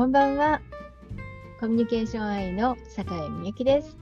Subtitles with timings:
[0.00, 0.62] こんばんは。
[1.60, 3.98] コミュニケーション愛の坂井美由です。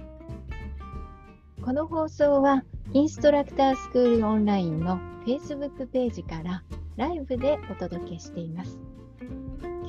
[1.61, 6.63] この放送はインストラクタースクールオンラインの Facebook ページから
[6.95, 8.79] ライブでお届けしています。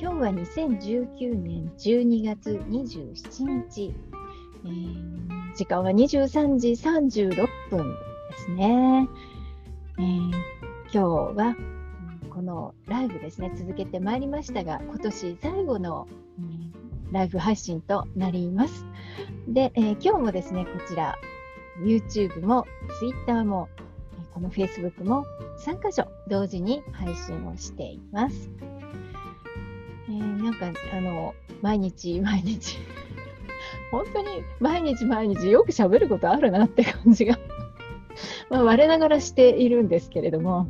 [0.00, 3.94] 日は2019年12月27日、
[4.64, 7.86] えー、時間は23時36分
[8.30, 9.08] ですね。
[9.96, 10.30] えー、
[10.86, 10.98] 今日
[11.36, 11.54] は
[12.30, 18.86] このライブですね続けてまいりましたが今年最後の、うん、ライブ配信となります。
[19.48, 21.16] で、えー、今日もですねこちら
[21.82, 22.66] YouTube も
[22.98, 23.68] Twitter も
[24.32, 25.24] この Facebook も
[25.64, 28.50] 3箇所同時に配信をしています。
[30.08, 32.78] えー、なんかあの毎日毎日
[33.90, 34.28] 本当に
[34.60, 37.38] 毎日毎日よく喋ることあるなって感じが
[38.50, 40.66] まあ、我ながらしているんですけれども、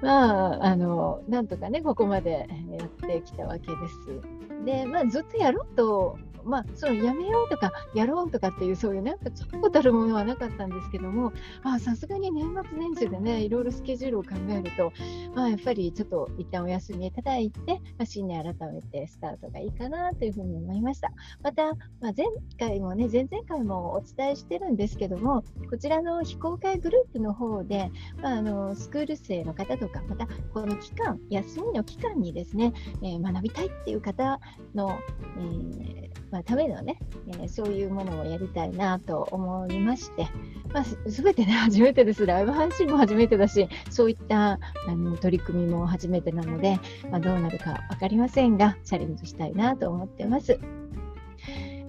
[0.00, 4.64] まあ、あの、なんとかね、ここまでやってきたわけです。
[4.64, 11.32] で、まあ、ずっとやろうとまあ、そのやめようとかやろうとかっていうそういうなんかちょっとたるものはなかったんですけども
[11.80, 14.92] さすがに年末年始でねいろいろスケジュールを考えると、
[15.34, 21.10] まあ、やっぱりちょっと一旦お休みいただいて、まあ、新年改めてスタートがいいかなというふうに思いました。
[21.42, 22.26] また、まあ、前
[22.58, 27.90] 回もね前々回もお伝えしてるんですけどもこちらの非公開グループの方で、
[28.22, 32.72] まあ、あのスクール生の方とかまたこの期間休みの期間にですね、
[33.02, 34.40] えー、学びたいっていう方
[34.74, 34.98] の、
[35.38, 36.98] えーまあ、ためのね、
[37.28, 40.28] えー、そういうものをやりたいなと思いまして、
[40.72, 42.26] まあ、全てね、 初めてです。
[42.26, 46.78] ライブ配信も初めてだし、そういったあの取り組みも初めてなので、
[47.10, 50.58] まあ、どうなるか分かりませんが、チャレンジしたいなと思ってます。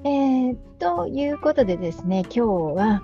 [0.05, 2.41] えー、ということでですね、今日
[2.75, 3.03] は、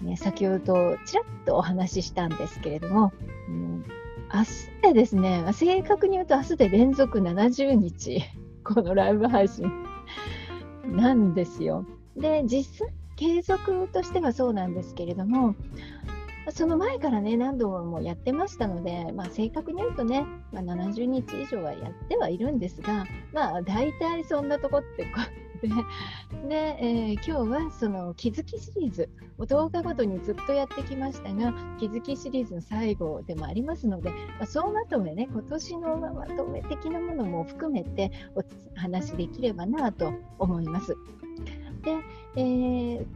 [0.00, 3.12] ね、先ほどちらっとお話ししたんですけれども、
[3.48, 3.84] うん、
[4.32, 8.22] 明日でですね、正確に言うと明日で連続70日、
[8.62, 9.72] このライブ配信
[10.86, 11.84] なんですよ。
[12.16, 15.54] で実際継続としてはそうなんですけれども
[16.50, 25.06] その前からね何度もやってましたので、まあ、正確に言うとね、まあ、70日以上はやってはいるんですがまあ大体そんなとこって
[26.48, 29.08] で、えー、今日はその気づきシリーズ
[29.38, 38.42] 10日ごとにずっとやってきましたが気づきシリーズの最後でもありますので、まあ、総まとめね今年のまとめ的なものも含めてお
[38.78, 40.96] 話できればなと思います。
[41.82, 41.92] で、
[42.36, 43.06] えー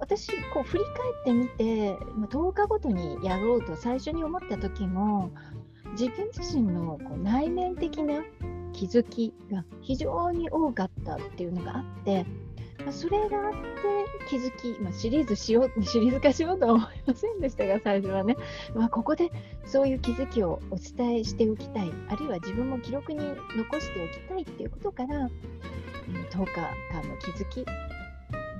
[0.00, 1.94] 私こう振り返ってみて
[2.28, 5.30] 10日ごとにやろうと最初に思った時も
[5.92, 8.22] 自分自身のこう内面的な
[8.80, 12.24] 気づきが非常に多かったっていうのがあって、
[12.78, 13.58] まあ、それがあって
[14.26, 18.38] 気づき、まあ、シリーズしよう シリーズ化しようとは思いませんでしたが最初はね、
[18.74, 19.30] まあ、ここで
[19.66, 23.18] そういう気づきをお伝えしておきたいあるいは自分も記録に
[23.54, 25.28] 残しておきたいっていうことから、
[26.30, 27.66] 10日間の気づき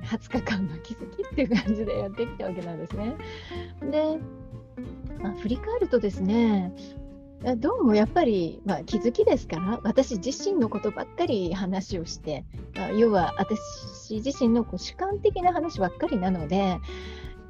[0.03, 3.17] 20日間の気づきっていう感じでやってきたわけなんですね。
[3.91, 4.19] で、
[5.23, 6.73] まあ、振り返るとですね
[7.57, 16.79] どうもやっぱり、まあ、気づきですから私自身のことばっかり話をして、まあ、要は私自身のこう主観的な話ばっかりなので、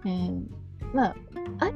[0.05, 0.43] えー、
[0.95, 1.17] まあ
[1.59, 1.75] ある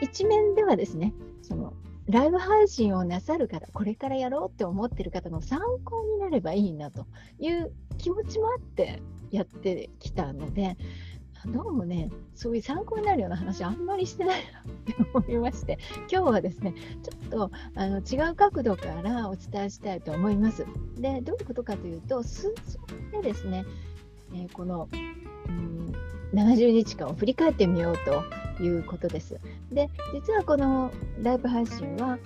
[0.00, 1.74] 一面ではですねその
[2.08, 7.06] ライブ配信をなさる方これからやろうって思ってる方の参考になればいいなと
[7.38, 10.76] いう気持ちもあってやってきたので
[11.46, 15.78] どうもね、そういう参考になるような話あんまりしてないなって思いまして、
[16.10, 20.64] 今日はですね、ちょっとあの違う角度からお伝えしたいと思います。
[20.96, 22.78] で、どういうことかというと、数字
[23.12, 23.64] でですね、
[24.32, 24.88] えー、この、
[25.48, 25.92] うん、
[26.32, 27.98] 70日間を振り返ってみよう
[28.58, 29.38] ということです。
[29.70, 32.18] で、実はこのライブ配信は、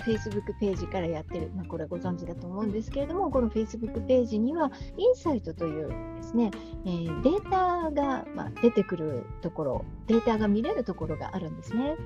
[0.00, 6.50] Facebook ページからやってる、まあ、これご存知だと思うんですけれども、このフェイスブックページには、インサイトというですね、
[6.84, 11.96] えー、データが、まあ、出てくるところ、データが見れるところがあるんですね。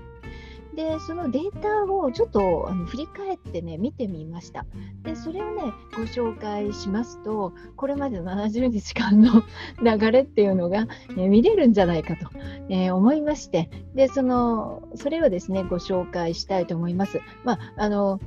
[0.74, 4.66] でそのデータをちょっとあの振り返ってね見てみました
[5.02, 9.42] でそれをねご紹介しますとこれまでの70日間の
[9.82, 10.86] 流れっていうのが、
[11.16, 12.28] ね、見れるんじゃないかと、
[12.68, 17.20] えー、思いましてでそのそれをですねご紹介したいと思います。
[17.44, 18.20] まああの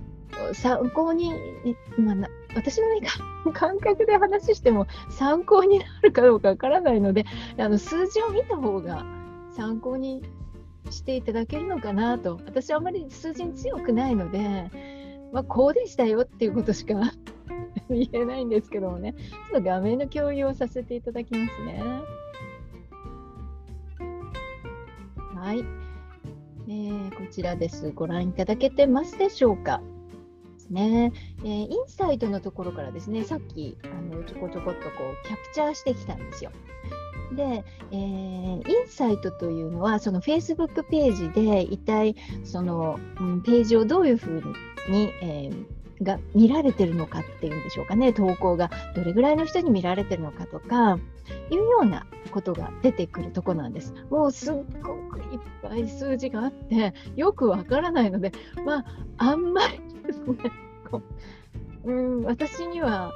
[0.54, 1.32] 参考に、
[1.98, 2.16] まあ、
[2.56, 3.02] 私の、ね、
[3.54, 7.26] 感覚で話しても参考になるかどうかわからないので
[7.58, 9.06] あの数字を見た方が
[9.52, 10.22] 参考に
[10.92, 12.40] していただけるのかなと。
[12.46, 14.72] 私はあまり数字に強くないので、
[15.32, 16.96] まあ、こうでしたよっていうことしか
[17.90, 19.14] 言えないんですけどもね。
[19.52, 21.84] ちょっと画面の共有をさせていただきますね。
[25.36, 27.92] はい、えー、こちらです。
[27.92, 29.82] ご覧いただけてますでしょうか？
[30.70, 31.12] ね。
[31.44, 34.90] えー、インサイトのところからですね、さっきあのちょこちょこっとこ
[35.24, 36.52] うキャプチャーしてきたんですよ。
[37.34, 44.44] で、えー、インサイトというのは、その Facebook ページで一体その、うん、ページをどういうふう
[44.90, 51.00] に、えー、が見られてるのかっていうんでしょうかね、投稿がどれぐらいの人に見られてるのかとか、
[51.50, 53.94] いうようなことが出てくるとこなんです。
[54.10, 58.32] もうすっごくいっぱい数字があって、よくわからないので、
[58.66, 58.86] まあ、
[59.18, 60.52] あんまりですね、
[61.86, 63.12] うん、私には、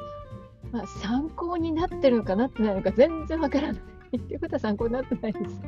[0.72, 3.82] まあ、参考になってるのかなってないのか全然わからない。
[4.18, 5.62] っていうことは参考になってないです、ね。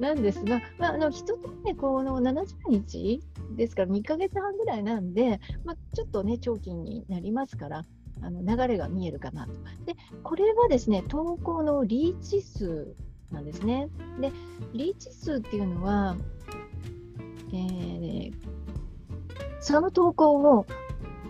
[0.00, 3.22] なんですが、まあ、あの人とね、この70日
[3.56, 7.84] ですから2ヶ月半ぐらいなんで、まあ、ちょっとね、長期になりますから、
[8.22, 9.52] あの流れが見えるかなと。
[9.84, 12.94] で、これはですね、投稿のリーチ数
[13.30, 13.88] なんですね。
[14.20, 14.32] で、
[14.72, 16.16] リーチ数っていうのは、
[17.52, 18.32] えー、
[19.60, 20.66] その投稿を、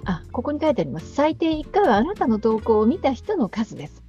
[0.05, 1.13] あ、ここに書いてあります。
[1.15, 4.04] 最低1回はあなたの投稿を見た人の数です。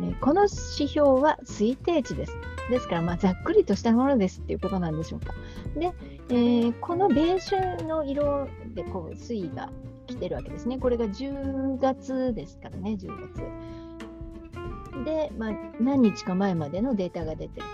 [0.00, 2.36] ね、この指標は推定値です。
[2.70, 5.34] ですから、まあ、ざっくりとしたものですっていうことなんでしょうか。
[5.76, 5.92] で、
[6.28, 9.70] えー、このベージュの色でこう水位が
[10.06, 10.78] 来てるわけですね。
[10.78, 15.04] これが10月ですからね、10月。
[15.04, 17.66] で、まあ、何日か前までのデータが出てる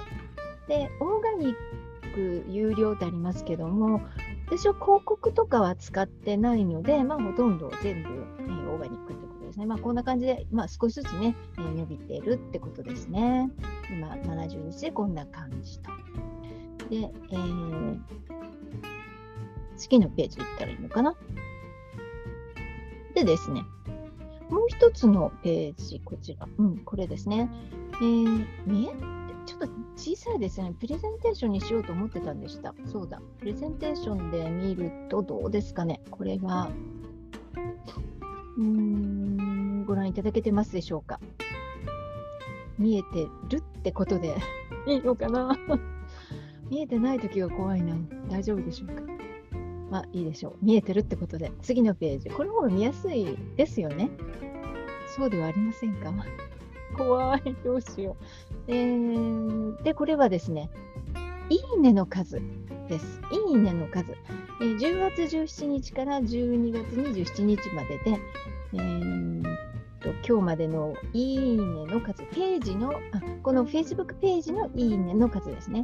[0.67, 0.69] と。
[0.69, 1.55] で、オーガニッ
[2.15, 4.01] ク有料ってありますけども、
[4.47, 8.09] 私は広告とかは使ってないので、まあ、ほとんど全部、
[8.41, 9.26] えー、オーガニックと
[9.57, 9.67] ですね。
[9.67, 13.51] まあ、こんな感じで、まあ、少しずつね、えー、伸びてるってことですね。
[13.91, 15.91] 今、70日でこんな感じと。
[16.91, 17.99] で、えー、
[19.77, 21.17] 次のページ行ったらいいのかな？
[23.15, 23.65] でですね、
[24.51, 26.47] もう一つのページ、こちら。
[26.59, 27.51] うん、これですね。
[27.95, 28.93] えー、見え
[29.47, 30.75] ちょっと小さいですね。
[30.79, 32.75] プレゼンテーションにしようと思ってたんでした。
[32.85, 33.23] そうだ。
[33.39, 36.03] プレゼンテーションで見るとどうですかね？
[36.11, 36.69] これは、
[38.59, 39.26] うーん、
[39.87, 41.21] ご覧いただけてますでしょうか？
[42.79, 44.37] 見えてるってことで
[44.87, 45.57] いいのかな？
[46.71, 47.95] 見えてないときが怖いな。
[48.29, 49.03] 大丈夫でしょうか？
[49.91, 50.65] まあいいでしょう。
[50.65, 52.31] 見えてるってことで、次のページ。
[52.31, 54.11] これの方が見やすいですよね。
[55.17, 56.13] そうではありませんか？
[56.97, 57.57] 怖い。
[57.65, 58.25] どうしよう。
[58.69, 60.71] えー、で、これはですね、
[61.49, 62.41] いいねの数
[62.89, 63.21] です。
[63.49, 64.13] いいねの数。
[64.61, 68.19] えー、10月17日から12月27日までで、
[68.73, 69.43] えー、
[70.07, 75.83] と今日までのいいねの数、ページの、あこの Facebook ページのいいねの数ですね。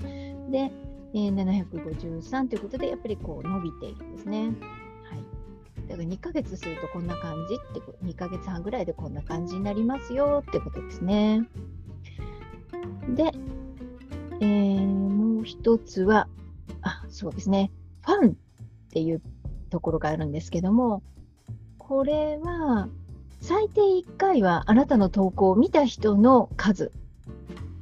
[0.48, 0.70] で、
[1.12, 4.46] えー、753ということで、やっぱりこう伸びているんですね。
[4.46, 5.88] はい。
[5.88, 11.42] だから2ヶ月するとこんな感じって、2ヶ月半ぐらいでこんな感じになりますよってことですね。
[13.16, 13.32] で、
[14.40, 16.28] えー、もう一つは、
[16.82, 17.72] あ、そうですね。
[18.06, 18.34] ファンっ
[18.92, 19.20] ていう
[19.70, 21.02] ところがあるんですけども、
[21.78, 22.88] これは、
[23.42, 26.92] 最低1回はあなたの投稿を見た人の数。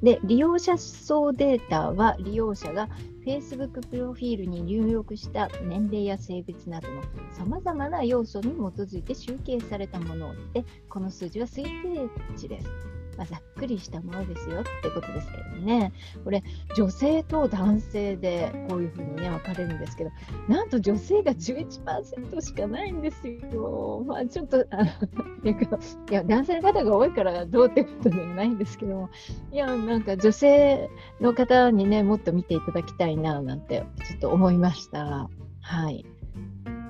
[0.03, 2.89] で、利用者層データは利用者が
[3.27, 12.09] Facebook プロフィールに入力した年齢や性別などのさまざまな要素に基づいて集計されたもので、この数字は推定
[12.39, 12.67] 値です。
[13.21, 15.93] まあ、ざっくりしたものですよってことですけどね、
[16.25, 16.43] これ、
[16.75, 20.11] 女性と男性でこういうふうにね、分かれるんですけど、
[20.49, 24.03] なんと女性が11%しかないんですよ。
[24.07, 24.85] まあ、ちょっと、あの
[25.45, 29.11] いや、男性の方が多いからどうってことでもないんですけども、
[29.53, 30.89] いや、なんか女性
[31.21, 35.29] の方にね、もっと見ていただきたいな、なんてちょっと思いました。
[35.61, 36.07] はい。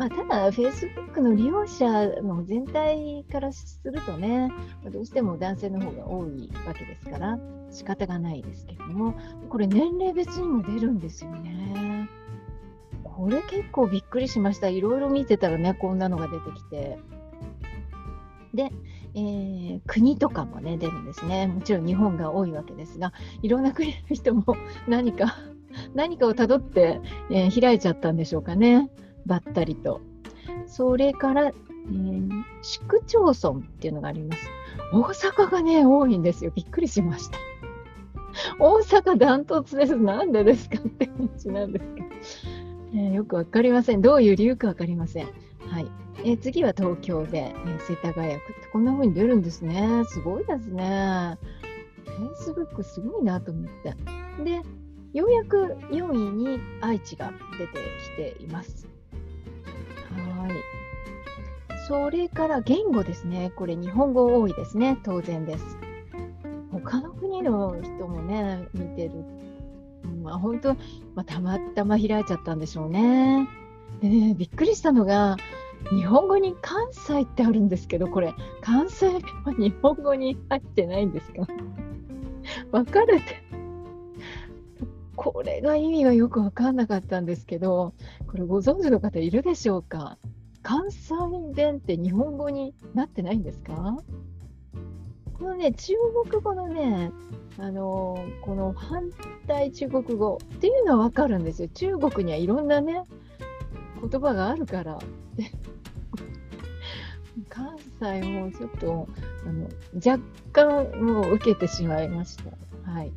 [0.00, 4.50] まあ、ただ、Facebook の利用者の全体からするとね、
[4.90, 7.38] どうしても男性の方が多いわけですから、
[7.70, 9.14] 仕方がないですけれども、
[9.50, 12.08] これ年齢別にも出るんですよね。
[13.04, 14.70] これ結構びっくりしました。
[14.70, 16.98] いろいろ見てたらね、こんなのが出てきて。
[18.54, 18.72] で、
[19.14, 21.46] えー、国とかもね、出るんですね。
[21.46, 24.56] もちろん日本が多いわけですが、いろんな国の人も
[24.88, 25.36] 何か、
[25.94, 28.88] 何かをたどって、えー、開いちゃったんでしょうかね。
[29.26, 30.00] ばったりと。
[30.66, 34.42] それから、えー、市区町村っていうのがあります。
[34.92, 36.52] 大阪がね、多いんですよ。
[36.54, 37.38] びっくりしました。
[38.58, 39.96] 大阪ダントツです。
[39.96, 42.06] なんでですかって話なんですけど、
[42.94, 44.02] えー、よくわかりません。
[44.02, 45.26] どういう理由かわかりません。
[45.68, 45.86] はい。
[46.18, 50.02] えー、次は東京で、えー、世田谷区ってこんな風に出るんですね。
[50.06, 51.38] すごいですね。
[52.18, 53.94] Facebook すごいなと思って。
[54.44, 54.62] で、
[55.12, 57.78] ようやく4位に愛知が出て
[58.34, 58.86] きています。
[60.50, 60.62] はい。
[61.88, 63.52] それから言語ですね。
[63.56, 64.98] これ日本語多いですね。
[65.02, 65.78] 当然です。
[66.72, 69.12] 他の国の人もね、見てる。
[70.22, 70.74] まあ、本当、
[71.14, 73.48] まあ、たまたま開いちゃったんでしょうね。
[74.00, 75.36] でね、びっくりしたのが、
[75.90, 79.20] 日本語に関西ってあるんですけど、これ、関西は
[79.58, 81.46] 日本語に入ってないんですか？
[82.70, 83.42] 分かれて。
[85.16, 87.92] これが意味がよく分かんなかったんですけど、
[88.26, 90.18] これご存知の方いるでしょうか？
[90.62, 91.14] 関西
[91.54, 93.96] 弁って日本語になってないんですか？
[95.38, 95.94] このね、中
[96.30, 97.10] 国語のね、
[97.58, 99.10] あの、この反
[99.46, 101.68] 対中国語っていうのは分かるんですよ。
[101.68, 103.04] 中国にはいろんなね、
[104.00, 104.98] 言葉があるから。
[107.48, 109.08] 関西もちょっと
[109.46, 110.20] あの若
[110.52, 112.50] 干もう受けてしまいました。
[112.90, 113.08] はい。
[113.08, 113.12] っ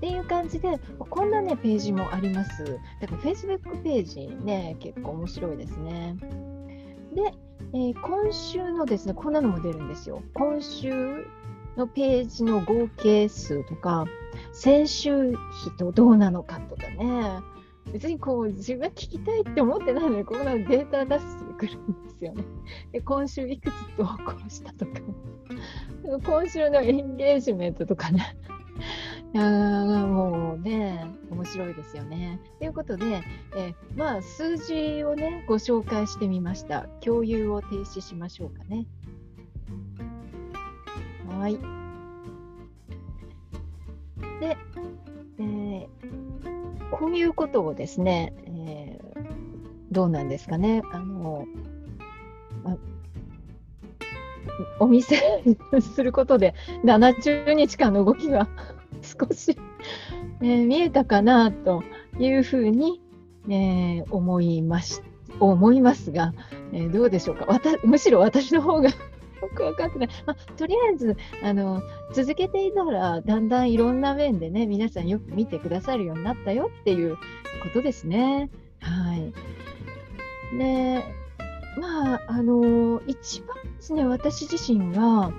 [0.00, 2.64] ていう感じで、こんなね、ページもあります。
[3.00, 6.16] だから Facebook ページね、結構面白いですね。
[7.14, 7.34] で、
[7.74, 10.22] えー、今週のですね、こんなのも出るんですよ。
[10.34, 11.26] 今週
[11.76, 14.06] のページの合計数とか、
[14.52, 15.36] 先週比
[15.78, 17.40] とどうなのかとかね、
[17.92, 22.44] 別にこう自分が聞きたいって思ってないのにこんなデータ出してくるんですよね。
[22.92, 24.92] で今週いくつ投稿したとか
[26.24, 28.36] 今週のエンゲージメントとかね
[29.34, 32.40] あもうね面白いですよね。
[32.58, 33.22] ということで、
[33.56, 36.82] えまあ数字をねご紹介してみました。
[37.00, 38.86] 共有を停止しましょうかね。
[41.38, 41.58] はい。
[44.40, 44.56] で、
[45.38, 46.22] えー
[46.92, 49.26] こういうことをですね、えー、
[49.90, 50.82] どうなんですかね。
[50.92, 51.46] あの
[54.78, 55.16] お見せ
[55.80, 58.46] することで70日間の動きが
[59.20, 59.56] 少し、
[60.42, 61.82] え、見えたかなと
[62.18, 63.00] いうふうに、
[63.48, 65.02] え、思います
[65.40, 66.34] 思いますが、
[66.72, 67.46] え、どうでしょうか
[67.84, 68.88] むしろ私の方が
[69.42, 70.08] よく分かってない。
[70.24, 77.20] まあ、とりあえずあの続けていたらだんだんいろんな面でね皆さんよく見てくださるようになったよっていうこ
[77.72, 78.50] とですね。
[78.80, 79.32] はい。
[80.56, 81.02] で
[81.76, 85.32] まああの一番ですね私自身は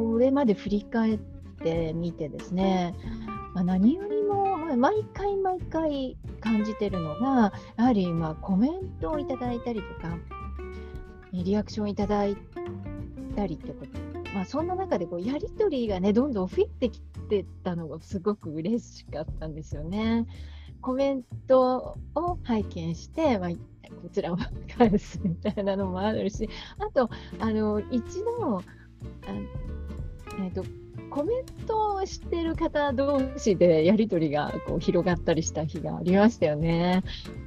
[0.00, 1.18] これまで振り返っ
[1.62, 2.94] てみてですね、
[3.52, 10.16] まあ、何よりも毎回毎回感じてるのがやはりまあコメントをいただいたりとか
[11.34, 12.36] リアクションいただい
[13.36, 20.26] たりってこと、まあ、そんな中でこうやり取りがねどんどん増えてきてたのがすごく嬉しかったんですよね。
[20.80, 23.56] コメントを拝見して、まあ、こ
[24.10, 24.38] ちらを
[24.78, 28.62] 返すみたいなのもあるしあとあの一度あ、
[30.42, 30.64] えーと
[31.10, 37.02] コメントをしてる方同士でやり取りがこう広がったりした日がありましたよね。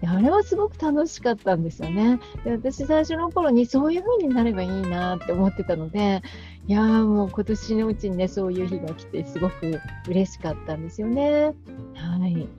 [0.05, 2.19] あれはすごく楽しかったんですよね。
[2.43, 6.21] で私最初の頃にそういう風になればいいなって思ってたので、
[6.67, 11.53] いやーもう今年のうちにね、そういう日が来てすごく嬉しかったんですよね。
[11.95, 12.50] はい。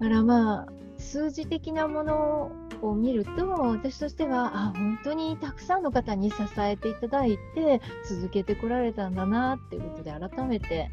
[0.00, 2.50] だからまあ、数字的なもの
[2.82, 10.90] を見ると私としてはあ本当にたくさんの方に支えていただいて続けてこられたんだなっていうことで改めて、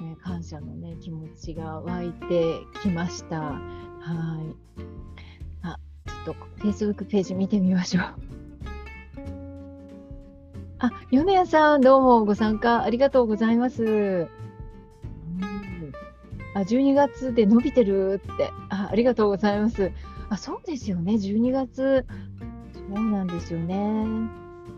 [0.00, 3.40] えー、感謝の、ね、気持ちが湧いてきました。
[3.40, 3.60] は
[4.40, 4.56] い
[5.62, 8.04] あちょっと Facebook ページ見てみましょう。
[10.78, 14.28] あ、米谷さん、どうもご参加ありがとうございます。
[16.56, 19.92] あ、12月で伸びてるってあ、ありがとうございます。
[20.28, 22.06] あ、そうですよね、12月。
[22.72, 24.04] そうなんですよね。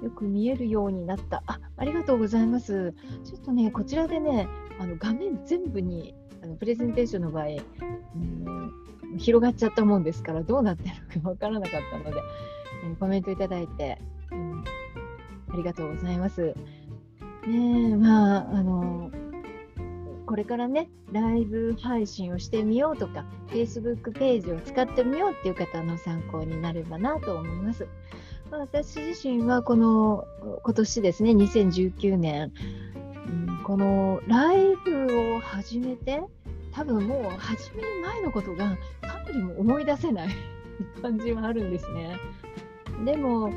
[0.03, 1.43] よく見えるようになった。
[1.47, 2.95] あ、ありがとうございます。
[3.25, 12.23] ちょっとね、こちらでね、あの画面全部にあのプレゼンテーションの場合、うん、広がっちゃったもんですから、どうなってるかわからなかったので、
[12.85, 13.99] えー、コメントいただいて、
[14.31, 14.65] うん、
[15.53, 16.55] ありがとうございます。
[17.47, 19.11] ねまあ、あの
[20.29, 27.89] これからね、ライブ配信をしてみようとか、Facebook ページを使ってみようっていう方の参考になればなと思います。
[28.51, 30.27] 私自身はこの
[30.65, 32.53] 今年ですね、2019年、
[33.27, 36.21] うん、このライブを始めて、
[36.73, 40.29] 多分もう始める前のことがかなりも思い出せない
[41.01, 42.19] 感じはあるんですね。
[43.07, 43.49] でも、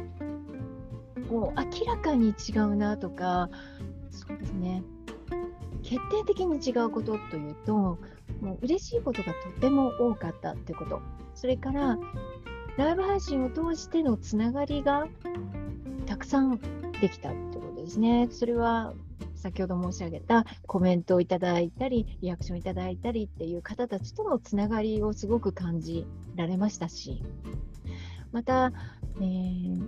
[1.30, 3.50] もう明らかに違うなとか、
[4.10, 4.84] そうですね、
[5.84, 7.98] 決定的に違うことというとも
[8.44, 11.02] う嬉しいことがとても多かったってこと。
[11.34, 11.98] それから
[12.78, 15.08] ライブ配信を通してのつながりが
[16.06, 16.60] たくさん
[17.02, 18.28] できたってことですね。
[18.32, 18.94] それは
[19.42, 27.24] 先ほど申し上げたコメントをいただいたりリアクションいただいたりっていう方たちとのつながりをすごく感じられましたし
[28.32, 28.72] また、
[29.20, 29.82] えー、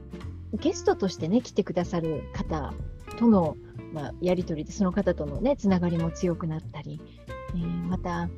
[0.54, 2.74] ゲストとしてね来てくださる方
[3.20, 3.56] との
[3.94, 7.00] まあ、やり取りでその方とのねつながりも強くなったり、
[7.56, 8.30] えー、また、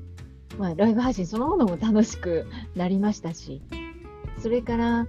[0.57, 2.45] まあ、ライブ配信そのものも楽しく
[2.75, 3.61] なりましたし
[4.37, 5.03] それから、う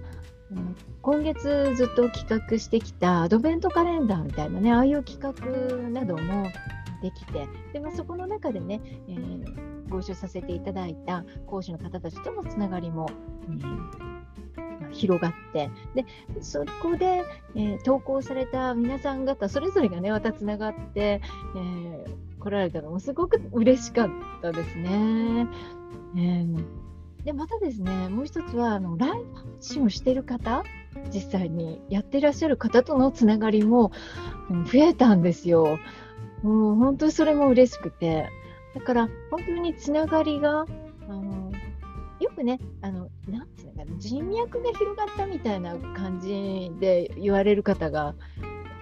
[0.55, 6.45] ん、今月ずっと企画してきたアドベントカレンダーみたいなね、ああいう企画なども
[7.01, 13.07] できて、でまあ、そこの中でね、えー、ご一緒させていただいた講師の方たちとのつながりも、
[13.43, 14.16] えーまあ、
[14.97, 16.05] 広がってで
[16.41, 17.23] そこで、
[17.55, 21.21] えー、投稿された皆さん方それぞれがねまたつながって、
[21.55, 24.09] えー、来られたのもすごく嬉しかっ
[24.41, 25.47] たですね。
[26.15, 26.65] えー、
[27.23, 30.63] でまたですねもう一つはあのライブ配信をしている方
[31.13, 33.91] 実際にやっていらっしゃる方とのつながりも
[34.49, 35.79] 増えたんですよ。
[36.43, 38.29] もう本当にそれも嬉しくて。
[38.77, 40.65] だから本当につながりが、
[41.09, 41.36] あの
[42.37, 48.13] くね、あのなんていうのかな、人脈が広がったみたいな感じで言われる方が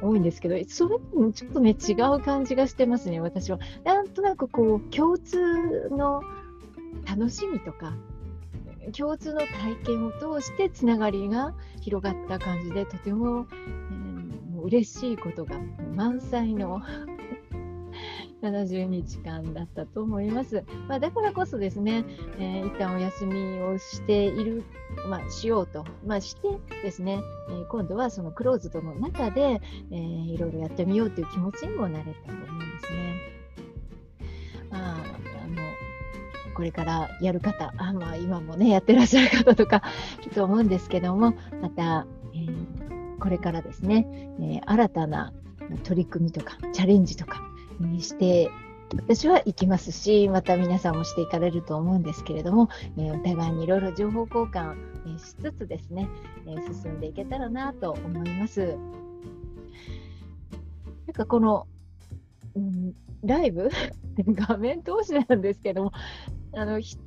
[0.01, 3.59] 多いんですけど、それもちょっとね、違う感じがしてますね、私は。
[3.85, 6.21] なんとなくこう、共通の
[7.05, 7.93] 楽しみとか、
[8.95, 15.55] 共通の体験を通してつながりが広がった感じで、とても、えー、嬉しいことが
[15.95, 16.81] 満載の
[18.49, 20.63] 70日間だったと思います。
[20.87, 22.05] まあ、だからこそですね、
[22.37, 24.63] えー、一旦お休みをしている、
[25.09, 26.47] まあ、しようと、まあ、して
[26.83, 29.61] ですね、えー、今度はそのクローズドの中で、
[29.91, 33.35] えー、いろいろやってみようという気持ちにもなれたと思うんですね。
[34.69, 35.55] まあ、あの
[36.53, 39.81] これからやる方、あまあ、今もね、やってらっしゃる方とか
[40.21, 44.07] いると思うんですけども、また、えー、これからですね、
[44.39, 45.33] えー、新たな
[45.83, 47.44] 取り組みとかチャレンジとか
[47.79, 48.49] にして
[48.93, 54.75] 私は行きますし、また皆さんもしていかれると思うんですけれども、えー、お互いにいろいろ情報交換、
[55.15, 56.07] えしつつですね、
[56.47, 58.77] え、進んでいけたらなと思います。
[61.07, 61.67] なんかこの、
[62.55, 63.69] うん、ライブ？
[64.17, 65.91] 画面通しなんですけども、
[66.53, 66.97] あの新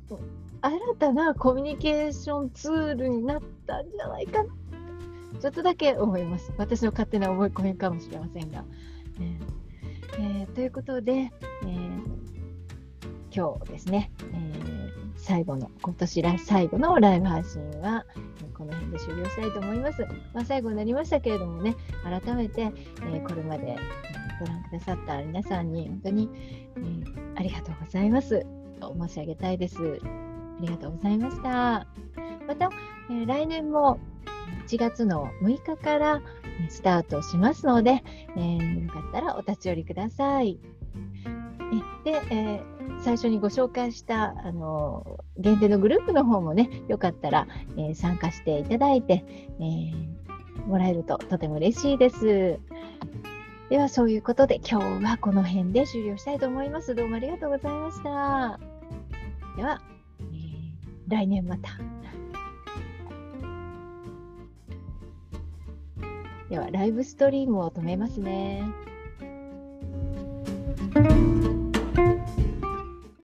[0.99, 4.49] たなコミュニケーションツールになったんじゃないかな、
[5.39, 6.53] ちょっとだけ思います。
[6.57, 8.63] 私の勝手な思い込みかもしれませんが。
[9.19, 9.68] えー
[10.17, 11.99] えー、ということで、えー、
[13.31, 18.05] 今日ですね、えー、最後の、今年最後のライブ配信は、
[18.53, 20.01] この辺で終了したいと思います。
[20.33, 22.71] まあ、最後になりましたけれどもね、改めて、
[23.13, 23.77] えこれまで
[24.39, 26.29] ご覧くださった皆さんに本当に、
[26.75, 26.79] え
[27.35, 28.45] ありがとうございます
[28.81, 29.77] と申し上げたいです。
[29.77, 31.87] ありがとうございました。
[32.47, 32.69] また、
[33.11, 33.99] え来年も
[34.67, 36.21] 1月の6日から
[36.69, 38.03] スタートしますので、
[38.35, 40.59] えー、よかったらお立ち寄りください。
[42.03, 49.23] で、えー、最初にご紹介したあの限定のグループの方もね、よかったら、えー、参加していただいて、
[49.59, 49.91] え、
[50.67, 52.59] もらえるととても嬉しいです。
[53.69, 56.95] では、そういうことで今日はこの辺で終了したいと思います。
[56.95, 58.59] どうもありがとうございました。
[59.55, 59.81] では、
[60.21, 60.25] え
[61.07, 61.98] 来年また。
[66.49, 68.63] ではライブストリームを止めますね。